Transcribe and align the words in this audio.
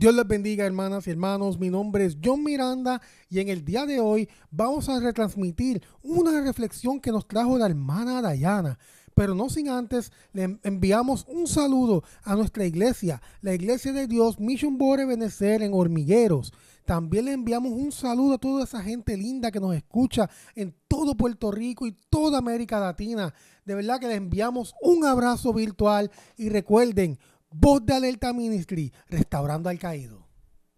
Dios 0.00 0.14
les 0.14 0.26
bendiga 0.26 0.64
hermanas 0.64 1.06
y 1.06 1.10
hermanos, 1.10 1.58
mi 1.58 1.68
nombre 1.68 2.06
es 2.06 2.16
John 2.24 2.42
Miranda 2.42 3.02
y 3.28 3.38
en 3.38 3.50
el 3.50 3.66
día 3.66 3.84
de 3.84 4.00
hoy 4.00 4.30
vamos 4.50 4.88
a 4.88 4.98
retransmitir 4.98 5.82
una 6.02 6.40
reflexión 6.40 6.98
que 6.98 7.12
nos 7.12 7.28
trajo 7.28 7.58
la 7.58 7.66
hermana 7.66 8.22
Dayana. 8.22 8.78
Pero 9.14 9.34
no 9.34 9.50
sin 9.50 9.68
antes 9.68 10.10
le 10.32 10.58
enviamos 10.62 11.26
un 11.28 11.46
saludo 11.46 12.02
a 12.22 12.34
nuestra 12.34 12.64
iglesia, 12.64 13.20
la 13.42 13.52
Iglesia 13.52 13.92
de 13.92 14.06
Dios 14.06 14.40
Mission 14.40 14.78
Bore 14.78 15.04
Benecer 15.04 15.60
en 15.60 15.74
Hormigueros. 15.74 16.54
También 16.86 17.26
le 17.26 17.32
enviamos 17.32 17.72
un 17.72 17.92
saludo 17.92 18.36
a 18.36 18.38
toda 18.38 18.64
esa 18.64 18.82
gente 18.82 19.18
linda 19.18 19.50
que 19.50 19.60
nos 19.60 19.74
escucha 19.76 20.30
en 20.54 20.74
todo 20.88 21.14
Puerto 21.14 21.50
Rico 21.50 21.86
y 21.86 21.94
toda 22.08 22.38
América 22.38 22.80
Latina. 22.80 23.34
De 23.66 23.74
verdad 23.74 24.00
que 24.00 24.08
le 24.08 24.14
enviamos 24.14 24.74
un 24.80 25.04
abrazo 25.04 25.52
virtual 25.52 26.10
y 26.38 26.48
recuerden, 26.48 27.18
Voz 27.52 27.84
de 27.84 27.94
Alerta 27.94 28.32
Ministry, 28.32 28.92
restaurando 29.08 29.68
al 29.68 29.78
caído. 29.78 30.24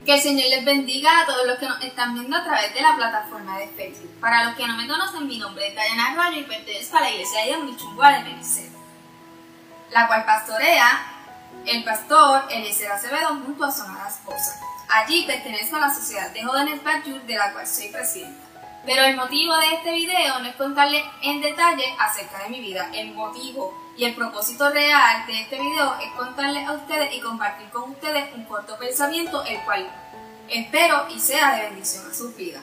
Que 0.06 0.14
el 0.14 0.20
Señor 0.22 0.48
les 0.48 0.64
bendiga 0.64 1.20
a 1.20 1.26
todos 1.26 1.46
los 1.46 1.58
que 1.58 1.68
nos 1.68 1.84
están 1.84 2.14
viendo 2.14 2.34
a 2.34 2.42
través 2.42 2.72
de 2.72 2.80
la 2.80 2.96
plataforma 2.96 3.58
de 3.58 3.68
Facebook. 3.68 4.18
Para 4.20 4.44
los 4.44 4.56
que 4.56 4.66
no 4.66 4.74
me 4.78 4.88
conocen, 4.88 5.28
mi 5.28 5.38
nombre 5.38 5.68
es 5.68 5.74
Diana 5.74 6.12
Arroyo 6.12 6.40
y 6.40 6.44
pertenezco 6.44 6.96
a 6.96 7.02
la 7.02 7.10
iglesia 7.10 7.44
de 7.44 7.62
Michungua 7.62 8.12
de 8.12 8.22
Benecer, 8.22 8.70
la 9.90 10.06
cual 10.06 10.24
pastorea 10.24 10.88
el 11.66 11.84
pastor 11.84 12.44
Eliezer 12.50 12.90
Acevedo 12.90 13.28
junto 13.44 13.64
a 13.64 13.70
Sonora 13.70 14.08
Esposa. 14.08 14.58
Allí 14.88 15.24
pertenezco 15.26 15.76
a 15.76 15.80
la 15.80 15.94
Sociedad 15.94 16.30
de 16.32 16.42
Jóvenes 16.42 16.82
Bajur, 16.82 17.20
de 17.22 17.36
la 17.36 17.52
cual 17.52 17.66
soy 17.66 17.88
presidenta. 17.88 18.48
Pero 18.86 19.04
el 19.04 19.16
motivo 19.16 19.54
de 19.58 19.74
este 19.74 19.92
video 19.92 20.38
no 20.38 20.48
es 20.48 20.56
contarle 20.56 21.04
en 21.22 21.42
detalle 21.42 21.84
acerca 21.98 22.44
de 22.44 22.48
mi 22.48 22.60
vida. 22.60 22.90
El 22.94 23.12
motivo 23.12 23.81
y 23.96 24.04
el 24.04 24.14
propósito 24.14 24.70
real 24.70 25.26
de 25.26 25.40
este 25.40 25.60
video 25.60 25.94
es 26.00 26.10
contarles 26.12 26.68
a 26.68 26.72
ustedes 26.72 27.14
y 27.14 27.20
compartir 27.20 27.68
con 27.70 27.90
ustedes 27.90 28.34
un 28.34 28.44
corto 28.44 28.76
pensamiento, 28.78 29.44
el 29.44 29.62
cual 29.64 29.90
espero 30.48 31.06
y 31.10 31.20
sea 31.20 31.56
de 31.56 31.62
bendición 31.70 32.10
a 32.10 32.14
sus 32.14 32.34
vidas. 32.36 32.62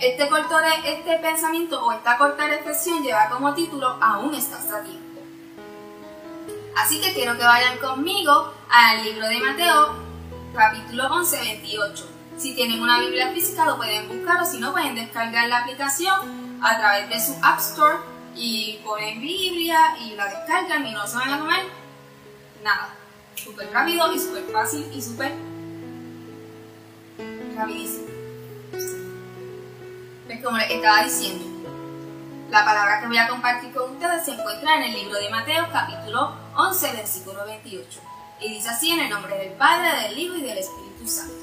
Este, 0.00 0.28
corto, 0.28 0.58
este 0.84 1.18
pensamiento 1.18 1.82
o 1.84 1.92
esta 1.92 2.18
corta 2.18 2.46
reflexión 2.46 3.02
lleva 3.02 3.28
como 3.30 3.54
título 3.54 3.96
Aún 4.00 4.34
estás 4.34 4.70
a 4.70 4.82
tiempo. 4.82 5.20
Así 6.76 7.00
que 7.00 7.14
quiero 7.14 7.36
que 7.36 7.44
vayan 7.44 7.78
conmigo 7.78 8.52
al 8.70 9.02
libro 9.02 9.26
de 9.26 9.40
Mateo, 9.40 9.96
capítulo 10.54 11.06
11, 11.06 11.40
28 11.40 12.16
si 12.36 12.54
tienen 12.54 12.82
una 12.82 13.00
Biblia 13.00 13.30
física 13.32 13.64
lo 13.64 13.76
pueden 13.78 14.08
buscar 14.08 14.42
o 14.42 14.44
si 14.44 14.58
no 14.58 14.72
pueden 14.72 14.94
descargar 14.94 15.48
la 15.48 15.58
aplicación 15.58 16.60
a 16.62 16.76
través 16.76 17.08
de 17.08 17.18
su 17.18 17.34
App 17.42 17.58
Store 17.58 18.15
y 18.36 18.80
ponen 18.84 19.20
Biblia 19.20 19.96
y 20.00 20.14
la 20.14 20.26
descargan 20.26 20.86
y 20.86 20.92
no 20.92 21.06
se 21.06 21.16
van 21.16 21.32
a 21.32 21.38
comer 21.38 21.64
nada. 22.62 22.94
Súper 23.34 23.70
rápido 23.72 24.12
y 24.12 24.18
súper 24.18 24.44
fácil 24.52 24.90
y 24.92 25.00
súper 25.00 25.32
rapidísimo. 27.56 28.06
Pues 30.26 30.44
como 30.44 30.58
les 30.58 30.70
estaba 30.70 31.04
diciendo, 31.04 31.44
la 32.50 32.64
palabra 32.64 33.00
que 33.00 33.06
voy 33.06 33.18
a 33.18 33.28
compartir 33.28 33.72
con 33.72 33.92
ustedes 33.92 34.24
se 34.24 34.32
encuentra 34.32 34.76
en 34.76 34.82
el 34.84 34.92
libro 34.92 35.18
de 35.18 35.30
Mateo 35.30 35.66
capítulo 35.72 36.36
11 36.56 36.92
versículo 36.92 37.44
28 37.44 38.00
y 38.40 38.48
dice 38.48 38.68
así 38.68 38.90
en 38.90 39.00
el 39.00 39.10
nombre 39.10 39.36
del 39.38 39.52
Padre, 39.52 40.02
del 40.02 40.18
Hijo 40.18 40.36
y 40.36 40.42
del 40.42 40.58
Espíritu 40.58 41.06
Santo. 41.08 41.34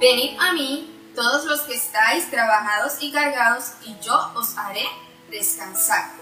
Venid 0.00 0.38
a 0.40 0.52
mí, 0.52 1.12
todos 1.14 1.44
los 1.44 1.60
que 1.62 1.74
estáis 1.74 2.30
trabajados 2.30 2.94
y 3.00 3.12
cargados, 3.12 3.72
y 3.84 3.96
yo 4.00 4.32
os 4.34 4.56
haré 4.56 4.84
descansar. 5.34 6.12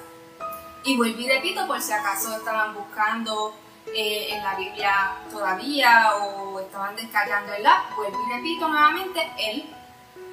Y 0.85 0.97
vuelvo 0.97 1.21
y 1.21 1.29
repito, 1.29 1.67
por 1.67 1.81
si 1.81 1.93
acaso 1.93 2.37
estaban 2.37 2.75
buscando 2.75 3.55
eh, 3.95 4.29
en 4.31 4.43
la 4.43 4.57
Biblia 4.57 5.17
todavía 5.31 6.17
o 6.17 6.59
estaban 6.61 6.97
descargando 6.97 7.53
el 7.53 7.65
app, 7.67 7.95
vuelvo 7.97 8.19
y 8.27 8.33
repito 8.33 8.69
nuevamente 8.69 9.21
el 9.39 9.65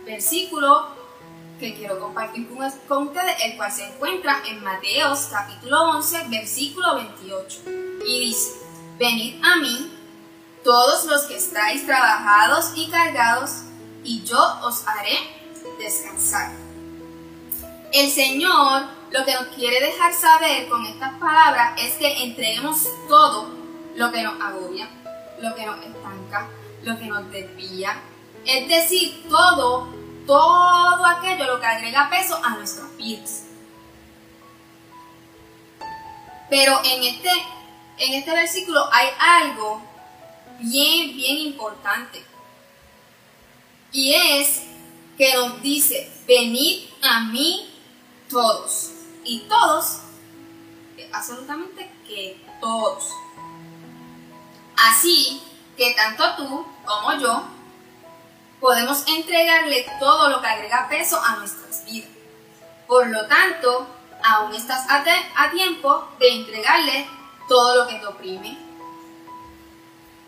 versículo 0.06 0.98
que 1.60 1.76
quiero 1.76 2.00
compartir 2.00 2.48
con, 2.88 3.08
ustedes, 3.08 3.36
el 3.44 3.58
cual 3.58 3.72
se 3.72 3.86
encuentra 3.86 4.42
en 4.48 4.64
Mateos 4.64 5.28
capítulo 5.30 5.90
11, 5.98 6.30
versículo 6.30 6.96
28. 6.96 7.62
Y 8.08 8.20
dice, 8.22 8.62
venid 8.98 9.44
a 9.44 9.58
mí 9.58 9.92
todos 10.64 11.06
los 11.06 11.24
que 11.24 11.36
estáis 11.36 11.86
trabajados 11.86 12.72
y 12.76 12.90
cargados, 12.90 13.64
y 14.04 14.24
yo 14.24 14.40
os 14.64 14.88
haré 14.88 15.18
descansar. 15.80 16.69
El 17.92 18.12
Señor 18.12 18.84
lo 19.12 19.26
que 19.26 19.34
nos 19.34 19.48
quiere 19.48 19.80
dejar 19.80 20.14
saber 20.14 20.68
con 20.68 20.86
estas 20.86 21.14
palabras 21.20 21.74
es 21.82 21.94
que 21.96 22.24
entreguemos 22.24 22.88
todo 23.08 23.50
lo 23.96 24.12
que 24.12 24.22
nos 24.22 24.40
agobia, 24.40 24.88
lo 25.42 25.56
que 25.56 25.66
nos 25.66 25.80
estanca, 25.84 26.48
lo 26.84 27.00
que 27.00 27.06
nos 27.06 27.32
desvía. 27.32 28.00
Es 28.46 28.68
decir, 28.68 29.24
todo, 29.28 29.88
todo 30.28 31.06
aquello 31.06 31.46
lo 31.46 31.60
que 31.60 31.66
agrega 31.66 32.10
peso 32.12 32.40
a 32.44 32.52
nuestras 32.52 32.96
vidas. 32.98 33.46
Pero 36.52 36.80
en 36.84 37.04
este, 37.04 37.32
en 37.98 38.14
este 38.14 38.32
versículo 38.32 38.88
hay 38.92 39.08
algo 39.20 39.82
bien, 40.60 41.18
bien 41.18 41.38
importante. 41.40 42.24
Y 43.92 44.14
es 44.14 44.62
que 45.18 45.34
nos 45.34 45.60
dice, 45.64 46.12
venid 46.28 46.88
a 47.02 47.22
mí 47.22 47.70
todos. 48.30 48.92
Y 49.24 49.42
todos, 49.42 50.00
absolutamente 51.12 51.92
que 52.08 52.42
todos. 52.62 53.12
Así 54.78 55.42
que 55.76 55.94
tanto 55.94 56.36
tú 56.36 56.66
como 56.86 57.14
yo 57.14 57.44
podemos 58.60 59.04
entregarle 59.08 59.86
todo 60.00 60.30
lo 60.30 60.42
que 60.42 60.48
agrega 60.48 60.88
peso 60.90 61.22
a 61.24 61.36
nuestras 61.38 61.86
vidas. 61.86 62.10
Por 62.88 63.08
lo 63.08 63.28
tanto, 63.28 63.88
aún 64.24 64.54
estás 64.56 64.90
a, 64.90 65.04
a 65.36 65.52
tiempo 65.52 66.08
de 66.20 66.30
entregarle 66.30 67.08
todo 67.48 67.84
lo 67.84 67.88
que 67.88 67.96
te 67.96 68.06
oprime, 68.06 68.70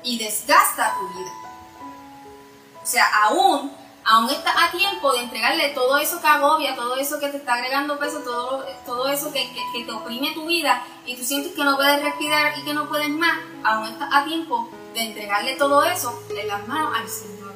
y 0.03 0.17
desgasta 0.17 0.95
tu 0.95 1.07
vida. 1.09 1.31
O 2.81 2.85
sea, 2.85 3.05
aún, 3.23 3.71
aún 4.11 4.29
estás 4.29 4.53
a 4.57 4.71
tiempo 4.71 5.13
de 5.13 5.19
entregarle 5.19 5.69
todo 5.69 5.97
eso 5.97 6.19
que 6.19 6.27
agobia, 6.27 6.75
todo 6.75 6.97
eso 6.97 7.17
que 7.17 7.29
te 7.29 7.37
está 7.37 7.53
agregando 7.53 7.97
peso, 7.97 8.19
todo, 8.19 8.65
todo 8.85 9.07
eso 9.07 9.31
que, 9.31 9.49
te 9.85 9.89
oprime 9.89 10.33
tu 10.33 10.47
vida 10.47 10.83
y 11.05 11.15
tú 11.15 11.23
sientes 11.23 11.53
que 11.53 11.63
no 11.63 11.77
puedes 11.77 12.03
respirar 12.03 12.59
y 12.59 12.63
que 12.63 12.73
no 12.73 12.89
puedes 12.89 13.07
más, 13.07 13.39
aún 13.63 13.87
estás 13.87 14.09
a 14.11 14.25
tiempo 14.25 14.69
de 14.93 14.99
entregarle 14.99 15.55
todo 15.55 15.85
eso 15.85 16.21
en 16.29 16.45
las 16.45 16.67
manos 16.67 16.93
al 16.93 17.07
Señor. 17.07 17.55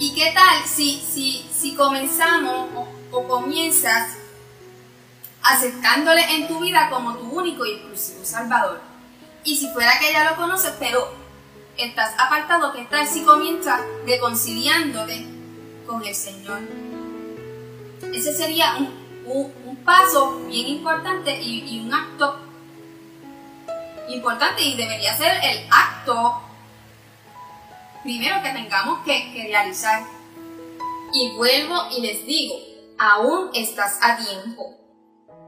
¿Y 0.00 0.12
qué 0.16 0.32
tal 0.34 0.64
si, 0.66 1.00
si, 1.00 1.48
si 1.56 1.76
comenzamos 1.76 2.68
o, 2.74 2.88
o 3.16 3.28
comienzas 3.28 4.16
aceptándole 5.40 6.34
en 6.34 6.48
tu 6.48 6.58
vida 6.58 6.90
como 6.90 7.14
tu 7.14 7.28
único 7.28 7.64
y 7.64 7.74
exclusivo 7.74 8.24
Salvador? 8.24 8.80
Y 9.44 9.56
si 9.56 9.68
fuera 9.68 10.00
que 10.00 10.12
ya 10.12 10.28
lo 10.28 10.36
conoces, 10.36 10.74
pero 10.80 11.25
estás 11.78 12.14
apartado, 12.18 12.72
¿qué 12.72 12.84
tal 12.84 13.06
si 13.06 13.22
comienzas 13.22 13.80
reconciliándote 14.06 15.26
con 15.86 16.04
el 16.04 16.14
Señor? 16.14 16.60
Ese 18.12 18.32
sería 18.32 18.76
un, 19.24 19.76
paso 19.84 20.40
bien 20.48 20.66
importante 20.66 21.40
y, 21.40 21.80
un 21.80 21.94
acto 21.94 22.40
importante 24.08 24.62
y 24.62 24.76
debería 24.76 25.16
ser 25.16 25.32
el 25.44 25.64
acto 25.70 26.42
primero 28.02 28.42
que 28.42 28.50
tengamos 28.50 29.04
que, 29.04 29.32
que 29.32 29.44
realizar. 29.44 30.02
Y 31.12 31.36
vuelvo 31.36 31.76
y 31.96 32.00
les 32.00 32.26
digo, 32.26 32.56
aún 32.98 33.50
estás 33.54 34.00
a 34.02 34.16
tiempo. 34.16 34.74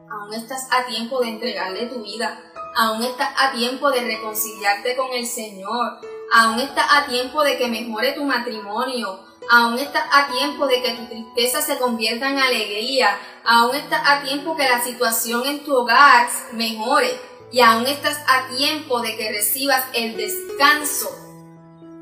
Aún 0.08 0.32
estás 0.34 0.68
a 0.70 0.86
tiempo 0.86 1.20
de 1.20 1.30
entregarle 1.30 1.86
tu 1.86 2.02
vida 2.02 2.38
aún 2.78 3.02
estás 3.02 3.30
a 3.36 3.50
tiempo 3.50 3.90
de 3.90 4.02
reconciliarte 4.02 4.96
con 4.96 5.12
el 5.12 5.26
Señor, 5.26 6.00
aún 6.32 6.60
estás 6.60 6.86
a 6.90 7.06
tiempo 7.06 7.42
de 7.42 7.56
que 7.56 7.68
mejore 7.68 8.12
tu 8.12 8.24
matrimonio, 8.24 9.20
aún 9.50 9.78
estás 9.78 10.04
a 10.12 10.28
tiempo 10.28 10.66
de 10.66 10.82
que 10.82 10.92
tu 10.92 11.06
tristeza 11.06 11.62
se 11.62 11.78
convierta 11.78 12.28
en 12.28 12.38
alegría, 12.38 13.18
aún 13.44 13.74
estás 13.74 14.02
a 14.04 14.22
tiempo 14.22 14.56
que 14.56 14.68
la 14.68 14.82
situación 14.82 15.46
en 15.46 15.64
tu 15.64 15.74
hogar 15.74 16.28
mejore 16.52 17.18
y 17.50 17.60
aún 17.60 17.86
estás 17.86 18.18
a 18.26 18.48
tiempo 18.56 19.00
de 19.00 19.16
que 19.16 19.32
recibas 19.32 19.84
el 19.94 20.16
descanso 20.16 21.08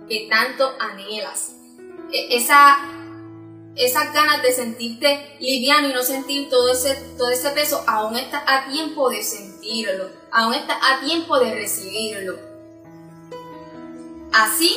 que 0.08 0.28
tanto 0.28 0.72
anhelas. 0.80 1.52
E-, 2.12 2.36
esa 2.36 2.78
esas 3.76 4.12
ganas 4.14 4.42
de 4.42 4.52
sentirte 4.52 5.36
liviano 5.38 5.90
y 5.90 5.92
no 5.92 6.02
sentir 6.02 6.48
todo 6.48 6.72
ese, 6.72 6.94
todo 7.18 7.30
ese 7.30 7.50
peso, 7.50 7.84
aún 7.86 8.16
estás 8.16 8.42
a 8.46 8.70
tiempo 8.70 9.10
de 9.10 9.22
sentirlo, 9.22 10.08
aún 10.32 10.54
estás 10.54 10.78
a 10.82 11.04
tiempo 11.04 11.38
de 11.38 11.54
recibirlo. 11.54 12.45
Así 14.36 14.70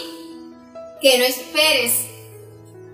que 1.01 1.17
no 1.17 1.25
esperes 1.25 2.05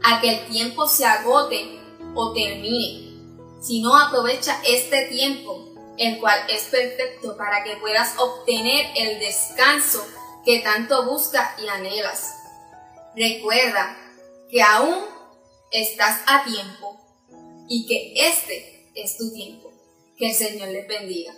a 0.04 0.20
que 0.20 0.32
el 0.32 0.48
tiempo 0.48 0.88
se 0.88 1.06
agote 1.06 1.80
o 2.16 2.34
termine, 2.34 3.62
sino 3.62 3.96
aprovecha 3.96 4.60
este 4.68 5.06
tiempo, 5.10 5.70
el 6.00 6.20
cual 6.20 6.40
es 6.50 6.64
perfecto 6.64 7.38
para 7.38 7.64
que 7.64 7.76
puedas 7.76 8.18
obtener 8.18 8.88
el 8.96 9.20
descanso 9.20 10.04
que 10.44 10.62
tanto 10.62 11.06
buscas 11.06 11.52
y 11.62 11.68
anhelas. 11.68 12.34
Recuerda 13.16 13.96
que 14.50 14.64
aún 14.64 15.06
estás 15.72 16.22
a 16.26 16.46
tiempo 16.46 17.00
y 17.70 17.86
que 17.86 18.28
este 18.28 18.92
es 18.96 19.18
tu 19.18 19.32
tiempo. 19.32 19.72
Que 20.18 20.30
el 20.30 20.36
Señor 20.36 20.70
les 20.70 20.88
bendiga. 20.88 21.36